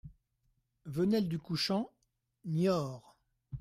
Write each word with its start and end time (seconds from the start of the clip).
Venelle 0.87 1.29
du 1.29 1.37
Couchant, 1.37 1.91
Niort 2.45 3.15